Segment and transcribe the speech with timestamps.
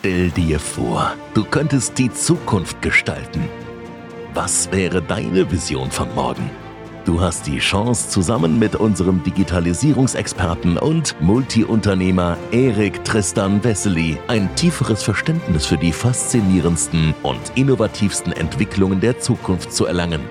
[0.00, 3.46] Stell dir vor, du könntest die Zukunft gestalten.
[4.32, 6.48] Was wäre deine Vision von morgen?
[7.04, 15.02] Du hast die Chance, zusammen mit unserem Digitalisierungsexperten und Multiunternehmer Erik Tristan Wessely ein tieferes
[15.02, 20.22] Verständnis für die faszinierendsten und innovativsten Entwicklungen der Zukunft zu erlangen.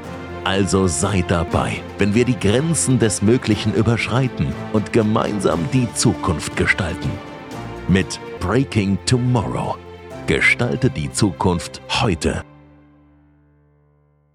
[0.46, 7.12] Also sei dabei, wenn wir die Grenzen des Möglichen überschreiten und gemeinsam die Zukunft gestalten.
[7.88, 9.78] Mit Breaking Tomorrow.
[10.26, 12.44] Gestalte die Zukunft heute.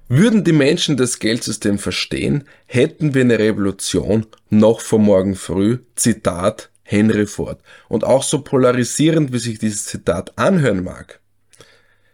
[0.08, 5.78] Würden die Menschen das Geldsystem verstehen, hätten wir eine Revolution noch vor morgen früh.
[5.96, 7.60] Zitat Henry Ford.
[7.88, 11.20] Und auch so polarisierend, wie sich dieses Zitat anhören mag,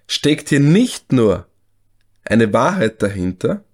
[0.06, 1.48] steckt hier nicht nur
[2.24, 3.64] eine Wahrheit dahinter,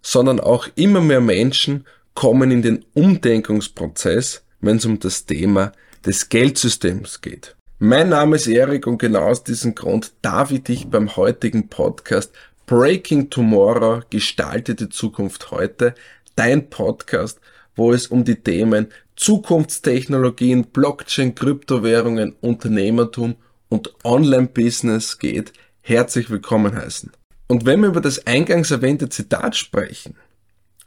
[0.00, 5.72] sondern auch immer mehr Menschen kommen in den Umdenkungsprozess, wenn es um das Thema
[6.06, 7.56] des Geldsystems geht.
[7.78, 12.32] Mein Name ist Erik und genau aus diesem Grund darf ich dich beim heutigen Podcast
[12.66, 15.94] Breaking Tomorrow, gestaltete Zukunft heute,
[16.36, 17.40] dein Podcast,
[17.76, 23.36] wo es um die Themen Zukunftstechnologien, Blockchain, Kryptowährungen, Unternehmertum
[23.68, 27.12] und Online-Business geht, herzlich willkommen heißen.
[27.46, 30.16] Und wenn wir über das eingangs erwähnte Zitat sprechen,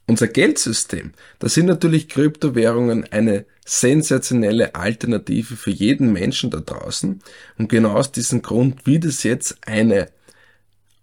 [0.07, 7.21] unser Geldsystem, da sind natürlich Kryptowährungen eine sensationelle Alternative für jeden Menschen da draußen.
[7.57, 10.09] Und genau aus diesem Grund wird es jetzt eine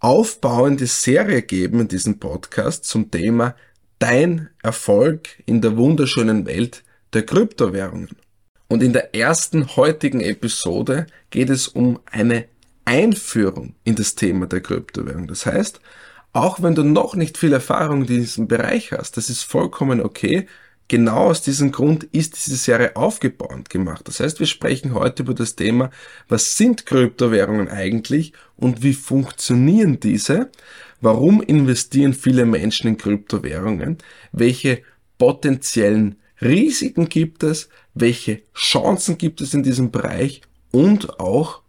[0.01, 3.55] aufbauende Serie geben in diesem Podcast zum Thema
[3.99, 6.83] Dein Erfolg in der wunderschönen Welt
[7.13, 8.17] der Kryptowährungen.
[8.69, 12.47] Und in der ersten heutigen Episode geht es um eine
[12.85, 15.27] Einführung in das Thema der Kryptowährung.
[15.27, 15.81] Das heißt,
[16.35, 20.47] auch wenn du noch nicht viel Erfahrung in diesem Bereich hast, das ist vollkommen okay.
[20.89, 24.07] Genau aus diesem Grund ist diese Serie aufgebaut gemacht.
[24.07, 25.91] Das heißt, wir sprechen heute über das Thema,
[26.29, 30.51] was sind Kryptowährungen eigentlich und wie funktionieren diese?
[31.01, 33.99] Warum investieren viele Menschen in Kryptowährungen?
[34.33, 34.83] Welche
[35.17, 37.69] potenziellen Risiken gibt es?
[37.95, 40.43] Welche Chancen gibt es in diesem Bereich?
[40.73, 41.63] Und auch,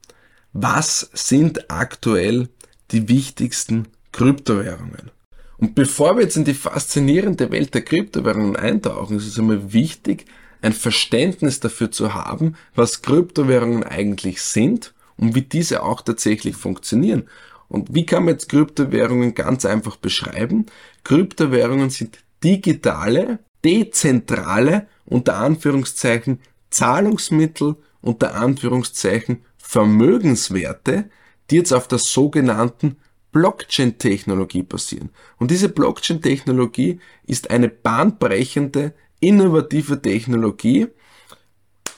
[0.53, 2.50] was sind aktuell
[2.91, 5.12] die wichtigsten Kryptowährungen?
[5.58, 10.26] Und bevor wir jetzt in die faszinierende Welt der Kryptowährungen eintauchen, ist es immer wichtig,
[10.62, 17.28] ein Verständnis dafür zu haben, was Kryptowährungen eigentlich sind und wie diese auch tatsächlich funktionieren.
[17.68, 20.68] Und wie kann man jetzt Kryptowährungen ganz einfach beschreiben?
[21.03, 26.40] Kryptowährungen sind digitale, dezentrale, unter Anführungszeichen,
[26.70, 31.09] Zahlungsmittel, unter Anführungszeichen, Vermögenswerte,
[31.50, 32.96] die jetzt auf der sogenannten
[33.35, 35.09] Blockchain-Technologie basieren.
[35.38, 40.88] Und diese Blockchain-Technologie ist eine bahnbrechende, innovative Technologie,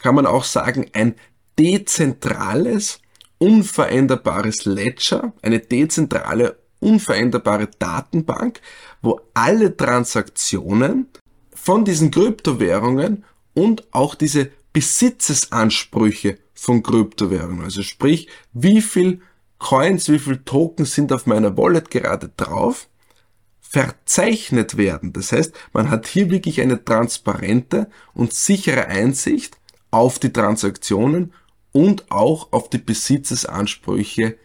[0.01, 1.13] kann man auch sagen, ein
[1.59, 3.01] dezentrales,
[3.37, 8.59] unveränderbares Ledger, eine dezentrale, unveränderbare Datenbank,
[9.03, 11.05] wo alle Transaktionen
[11.53, 19.21] von diesen Kryptowährungen und auch diese Besitzesansprüche von Kryptowährungen, also sprich, wie viel
[19.59, 22.87] Coins, wie viel Tokens sind auf meiner Wallet gerade drauf,
[23.59, 25.13] verzeichnet werden.
[25.13, 29.57] Das heißt, man hat hier wirklich eine transparente und sichere Einsicht
[29.91, 31.33] auf die Transaktionen
[31.71, 34.37] und auch auf die Besitzesansprüche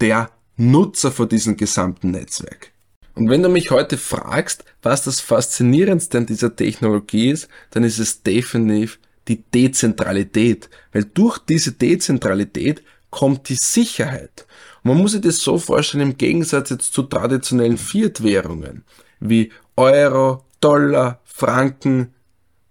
[0.00, 2.72] der Nutzer von diesem gesamten Netzwerk.
[3.14, 7.98] Und wenn du mich heute fragst, was das Faszinierendste an dieser Technologie ist, dann ist
[7.98, 14.46] es definitiv die Dezentralität, weil durch diese Dezentralität kommt die Sicherheit.
[14.82, 18.84] Und man muss sich das so vorstellen, im Gegensatz jetzt zu traditionellen Fiat-Währungen
[19.20, 22.14] wie Euro, Dollar, Franken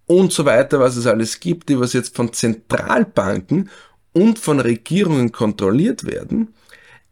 [0.05, 3.69] und so weiter, was es alles gibt, die was jetzt von Zentralbanken
[4.13, 6.53] und von Regierungen kontrolliert werden,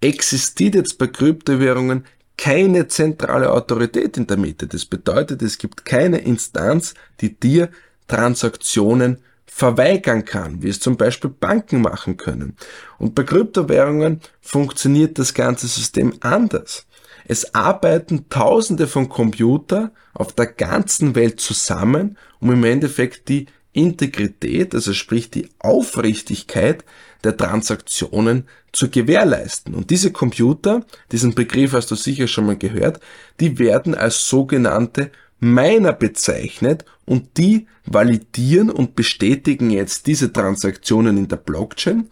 [0.01, 2.05] existiert jetzt bei Kryptowährungen
[2.37, 4.67] keine zentrale Autorität in der Mitte.
[4.67, 7.69] Das bedeutet, es gibt keine Instanz, die dir
[8.07, 12.55] Transaktionen verweigern kann, wie es zum Beispiel Banken machen können.
[12.97, 16.85] Und bei Kryptowährungen funktioniert das ganze System anders.
[17.27, 24.73] Es arbeiten Tausende von Computer auf der ganzen Welt zusammen, um im Endeffekt die Integrität,
[24.73, 26.85] also sprich die Aufrichtigkeit
[27.23, 29.73] der Transaktionen zu gewährleisten.
[29.73, 33.01] Und diese Computer, diesen Begriff hast du sicher schon mal gehört,
[33.39, 41.27] die werden als sogenannte Miner bezeichnet und die validieren und bestätigen jetzt diese Transaktionen in
[41.27, 42.09] der Blockchain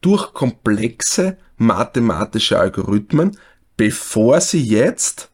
[0.00, 3.36] durch komplexe mathematische Algorithmen,
[3.76, 5.30] bevor sie jetzt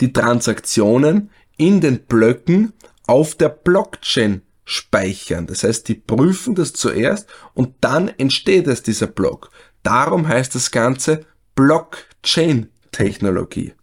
[0.00, 2.72] die Transaktionen in den Blöcken
[3.06, 5.46] auf der Blockchain speichern.
[5.46, 9.50] Das heißt, die prüfen das zuerst und dann entsteht es dieser Block.
[9.82, 13.74] Darum heißt das Ganze Blockchain-Technologie.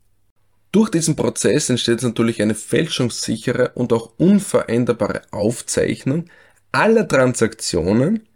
[0.72, 6.26] Durch diesen Prozess entsteht natürlich eine fälschungssichere und auch unveränderbare Aufzeichnung
[6.72, 8.28] aller Transaktionen,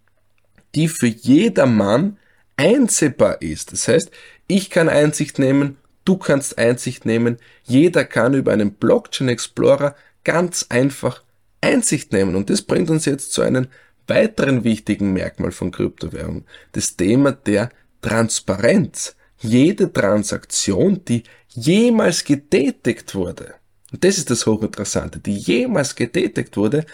[0.75, 2.17] die für jedermann
[2.57, 3.71] einsehbar ist.
[3.71, 4.11] Das heißt,
[4.47, 10.65] ich kann Einsicht nehmen, du kannst Einsicht nehmen, jeder kann über einen Blockchain Explorer ganz
[10.69, 11.23] einfach
[11.61, 12.35] Einsicht nehmen.
[12.35, 13.67] Und das bringt uns jetzt zu einem
[14.07, 17.69] weiteren wichtigen Merkmal von Kryptowährungen, das Thema der
[18.01, 19.15] Transparenz.
[19.39, 21.23] Jede Transaktion, die
[21.56, 23.56] jemals getätigt wurde,
[23.92, 26.86] und das ist das Hochinteressante, die jemals getätigt wurde,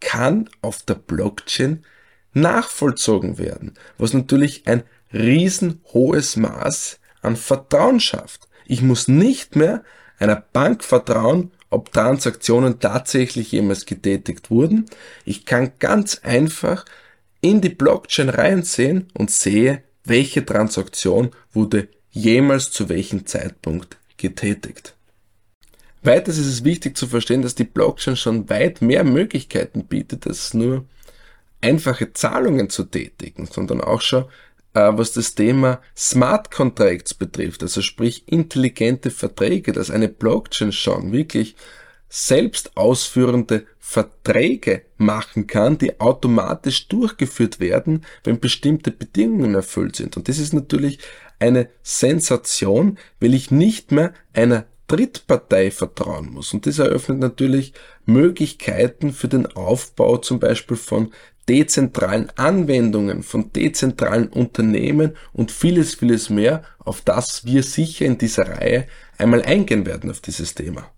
[0.00, 1.84] kann auf der Blockchain
[2.32, 8.48] nachvollzogen werden, was natürlich ein riesenhohes Maß an Vertrauen schafft.
[8.66, 9.82] Ich muss nicht mehr
[10.18, 14.86] einer Bank vertrauen, ob Transaktionen tatsächlich jemals getätigt wurden.
[15.24, 16.84] Ich kann ganz einfach
[17.40, 24.94] in die Blockchain reinsehen und sehe, welche Transaktion wurde jemals zu welchem Zeitpunkt getätigt.
[26.02, 30.54] Weiters ist es wichtig zu verstehen, dass die Blockchain schon weit mehr Möglichkeiten bietet, als
[30.54, 30.86] nur
[31.60, 34.24] einfache Zahlungen zu tätigen, sondern auch schon
[34.72, 41.12] äh, was das Thema Smart Contracts betrifft, also sprich intelligente Verträge, dass eine Blockchain schon
[41.12, 41.56] wirklich
[42.08, 50.16] selbst ausführende Verträge machen kann, die automatisch durchgeführt werden, wenn bestimmte Bedingungen erfüllt sind.
[50.16, 50.98] Und das ist natürlich
[51.40, 56.52] eine Sensation, weil ich nicht mehr einer Drittpartei vertrauen muss.
[56.52, 57.72] Und das eröffnet natürlich
[58.06, 61.12] Möglichkeiten für den Aufbau zum Beispiel von
[61.48, 68.48] dezentralen Anwendungen, von dezentralen Unternehmen und vieles, vieles mehr, auf das wir sicher in dieser
[68.48, 68.86] Reihe
[69.18, 70.90] einmal eingehen werden auf dieses Thema.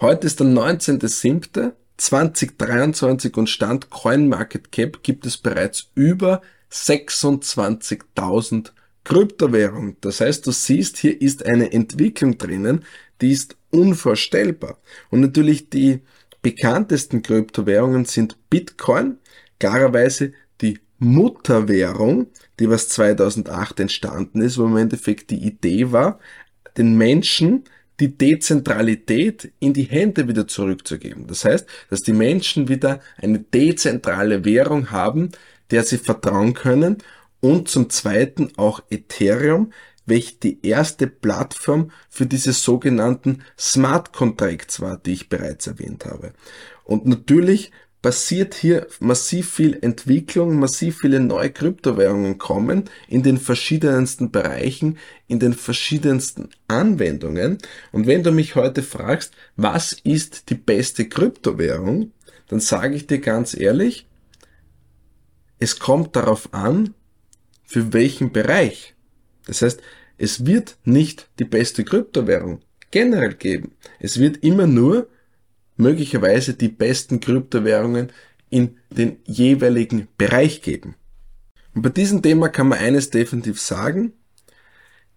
[0.00, 8.70] Heute ist der 19.07.2023 und Stand CoinMarketCap gibt es bereits über 26.000
[9.04, 9.96] Kryptowährungen.
[10.00, 12.84] Das heißt, du siehst, hier ist eine Entwicklung drinnen,
[13.20, 14.78] die ist unvorstellbar.
[15.10, 16.00] Und natürlich die
[16.42, 19.18] bekanntesten Kryptowährungen sind Bitcoin,
[19.58, 22.28] klarerweise die Mutterwährung,
[22.58, 26.18] die was 2008 entstanden ist, wo im Endeffekt die Idee war,
[26.76, 27.64] den Menschen
[28.00, 31.26] die Dezentralität in die Hände wieder zurückzugeben.
[31.26, 35.30] Das heißt, dass die Menschen wieder eine dezentrale Währung haben,
[35.70, 36.98] der sie vertrauen können
[37.40, 39.72] und zum Zweiten auch Ethereum,
[40.06, 46.32] welche die erste Plattform für diese sogenannten Smart Contracts war, die ich bereits erwähnt habe.
[46.84, 47.70] Und natürlich
[48.00, 55.40] passiert hier massiv viel Entwicklung, massiv viele neue Kryptowährungen kommen in den verschiedensten Bereichen, in
[55.40, 57.58] den verschiedensten Anwendungen.
[57.92, 62.12] Und wenn du mich heute fragst, was ist die beste Kryptowährung,
[62.46, 64.06] dann sage ich dir ganz ehrlich,
[65.58, 66.94] es kommt darauf an,
[67.68, 68.94] für welchen Bereich.
[69.46, 69.80] Das heißt,
[70.16, 72.60] es wird nicht die beste Kryptowährung
[72.90, 73.72] generell geben.
[74.00, 75.08] Es wird immer nur
[75.76, 78.10] möglicherweise die besten Kryptowährungen
[78.48, 80.96] in den jeweiligen Bereich geben.
[81.74, 84.14] Und bei diesem Thema kann man eines definitiv sagen.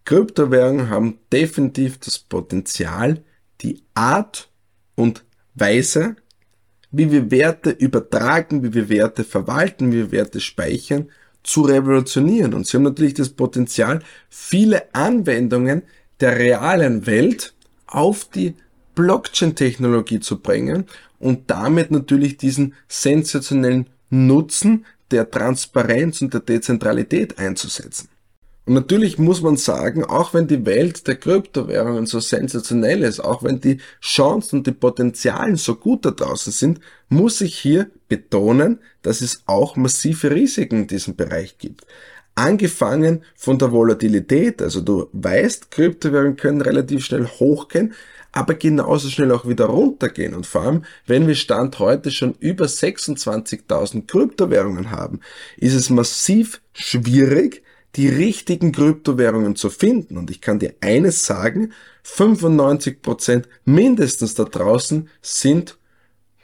[0.04, 3.24] Kryptowährungen haben definitiv das Potenzial,
[3.62, 4.52] die Art
[4.96, 5.24] und
[5.56, 6.18] Weise,
[6.92, 11.10] wie wir Werte übertragen, wie wir Werte verwalten, wie wir Werte speichern,
[11.44, 12.54] zu revolutionieren.
[12.54, 15.84] Und sie haben natürlich das Potenzial, viele Anwendungen
[16.20, 17.54] der realen Welt
[17.88, 18.56] auf die
[18.96, 20.86] Blockchain-Technologie zu bringen
[21.20, 28.10] und damit natürlich diesen sensationellen Nutzen der Transparenz und der Dezentralität einzusetzen.
[28.66, 33.44] Und natürlich muss man sagen, auch wenn die Welt der Kryptowährungen so sensationell ist, auch
[33.44, 38.80] wenn die Chancen und die Potenzialen so gut da draußen sind, muss ich hier betonen,
[39.02, 41.88] dass es auch massive Risiken in diesem Bereich gibt.
[42.36, 47.94] Angefangen von der Volatilität, also du weißt, Kryptowährungen können relativ schnell hochgehen,
[48.32, 50.36] aber genauso schnell auch wieder runtergehen.
[50.36, 55.20] Und vor allem, wenn wir Stand heute schon über 26.000 Kryptowährungen haben,
[55.58, 57.64] ist es massiv schwierig,
[57.96, 60.18] die richtigen Kryptowährungen zu finden.
[60.18, 61.74] Und ich kann dir eines sagen,
[62.06, 65.78] 95% mindestens da draußen sind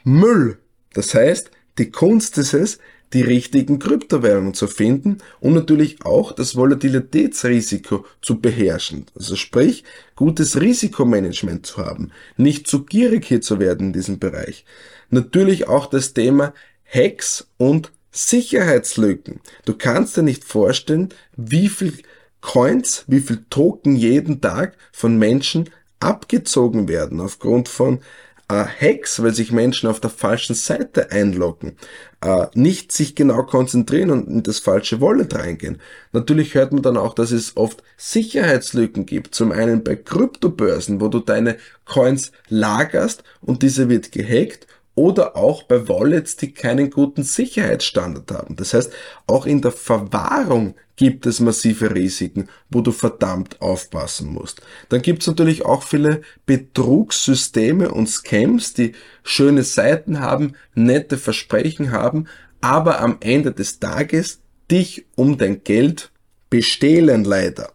[0.04, 0.58] Müll.
[0.92, 2.78] Das heißt, die Kunst ist es,
[3.12, 9.06] die richtigen Kryptowährungen zu finden und natürlich auch das Volatilitätsrisiko zu beherrschen.
[9.14, 14.64] Also sprich, gutes Risikomanagement zu haben, nicht zu gierig hier zu werden in diesem Bereich.
[15.10, 16.52] Natürlich auch das Thema
[16.84, 17.92] Hacks und
[18.26, 19.40] Sicherheitslücken.
[19.64, 21.94] Du kannst dir nicht vorstellen, wie viel
[22.40, 25.70] Coins, wie viel Token jeden Tag von Menschen
[26.00, 28.00] abgezogen werden aufgrund von
[28.48, 31.76] äh, Hacks, weil sich Menschen auf der falschen Seite einloggen,
[32.20, 35.80] äh, nicht sich genau konzentrieren und in das falsche Wallet reingehen.
[36.12, 39.34] Natürlich hört man dann auch, dass es oft Sicherheitslücken gibt.
[39.34, 44.67] Zum einen bei Kryptobörsen, wo du deine Coins lagerst und diese wird gehackt
[44.98, 48.56] oder auch bei Wallets, die keinen guten Sicherheitsstandard haben.
[48.56, 48.92] Das heißt,
[49.28, 54.60] auch in der Verwahrung gibt es massive Risiken, wo du verdammt aufpassen musst.
[54.88, 61.92] Dann gibt es natürlich auch viele Betrugssysteme und Scams, die schöne Seiten haben, nette Versprechen
[61.92, 62.26] haben,
[62.60, 66.10] aber am Ende des Tages dich um dein Geld
[66.50, 67.72] bestehlen leider.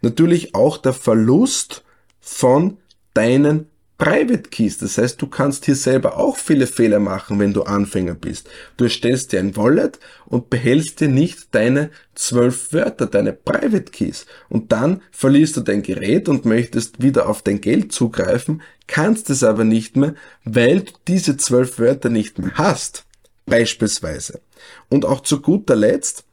[0.00, 1.84] Natürlich auch der Verlust
[2.20, 2.78] von
[3.12, 4.78] deinen Private Keys.
[4.78, 8.48] Das heißt, du kannst hier selber auch viele Fehler machen, wenn du Anfänger bist.
[8.76, 14.26] Du erstellst dir ein Wallet und behältst dir nicht deine zwölf Wörter, deine Private Keys.
[14.48, 19.44] Und dann verlierst du dein Gerät und möchtest wieder auf dein Geld zugreifen, kannst es
[19.44, 23.04] aber nicht mehr, weil du diese zwölf Wörter nicht mehr hast.
[23.46, 24.40] Beispielsweise.
[24.88, 26.24] Und auch zu guter Letzt,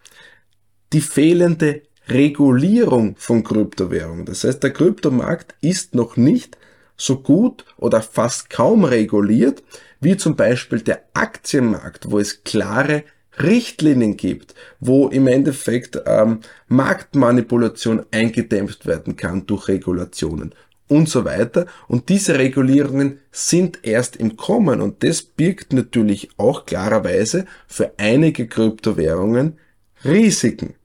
[0.93, 4.25] die fehlende Regulierung von Kryptowährungen.
[4.25, 6.57] Das heißt, der Kryptomarkt ist noch nicht
[7.01, 9.63] so gut oder fast kaum reguliert,
[9.99, 13.03] wie zum Beispiel der Aktienmarkt, wo es klare
[13.41, 20.53] Richtlinien gibt, wo im Endeffekt ähm, Marktmanipulation eingedämpft werden kann durch Regulationen
[20.87, 21.65] und so weiter.
[21.87, 28.47] Und diese Regulierungen sind erst im Kommen und das birgt natürlich auch klarerweise für einige
[28.47, 29.57] Kryptowährungen
[30.03, 30.75] Risiken.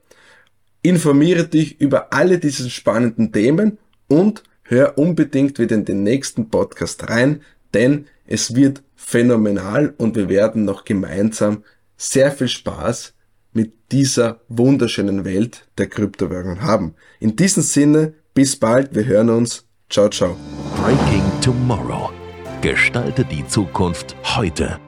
[0.81, 7.09] informiere dich über alle diese spannenden Themen und hör unbedingt wieder in den nächsten Podcast
[7.09, 7.41] rein,
[7.73, 11.63] denn es wird phänomenal und wir werden noch gemeinsam
[11.97, 13.13] sehr viel Spaß
[13.53, 16.95] mit dieser wunderschönen Welt der Kryptowährungen haben.
[17.19, 19.65] In diesem Sinne, bis bald, wir hören uns.
[19.89, 20.35] Ciao, ciao.
[20.75, 22.11] Breaking Tomorrow.
[22.61, 24.79] Gestalte die Zukunft heute.